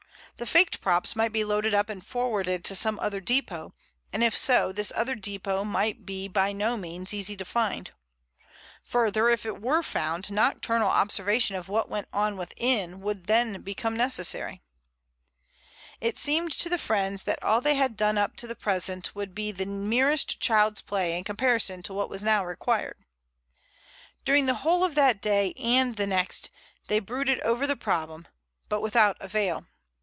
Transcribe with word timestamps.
The 0.37 0.47
faked 0.47 0.81
props 0.81 1.15
might 1.15 1.31
be 1.31 1.43
loaded 1.43 1.75
up 1.75 1.87
and 1.87 2.03
forwarded 2.03 2.65
to 2.65 2.73
some 2.73 2.97
other 2.97 3.21
depot, 3.21 3.75
and, 4.11 4.23
if 4.23 4.35
so, 4.35 4.71
this 4.71 4.91
other 4.95 5.13
depot 5.13 5.63
might 5.63 6.03
be 6.03 6.27
by 6.27 6.51
no 6.51 6.75
means 6.77 7.13
easy 7.13 7.37
to 7.37 7.45
find. 7.45 7.91
Further, 8.85 9.29
if 9.29 9.45
it 9.45 9.61
were 9.61 9.83
found, 9.83 10.31
nocturnal 10.31 10.89
observation 10.89 11.55
of 11.55 11.69
what 11.69 11.89
went 11.91 12.07
on 12.11 12.37
within 12.37 13.01
would 13.01 13.27
then 13.27 13.61
become 13.61 13.95
necessary. 13.95 14.63
It 15.99 16.17
seemed 16.17 16.53
to 16.53 16.69
the 16.69 16.79
friends 16.79 17.21
that 17.25 17.43
all 17.43 17.61
they 17.61 17.75
had 17.75 17.95
done 17.95 18.17
up 18.17 18.35
to 18.37 18.47
the 18.47 18.55
present 18.55 19.13
would 19.13 19.35
be 19.35 19.51
the 19.51 19.67
merest 19.67 20.39
child's 20.39 20.81
play 20.81 21.15
in 21.15 21.23
comparison 21.23 21.83
to 21.83 21.93
what 21.93 22.09
was 22.09 22.23
now 22.23 22.43
required. 22.43 22.97
During 24.25 24.47
the 24.47 24.55
whole 24.65 24.83
of 24.83 24.95
that 24.95 25.21
day 25.21 25.53
and 25.53 25.97
the 25.97 26.07
next 26.07 26.49
they 26.87 26.97
brooded 26.97 27.39
over 27.41 27.67
the 27.67 27.75
problem, 27.77 28.27
but 28.69 28.81
without 28.81 29.17
avail. 29.19 29.67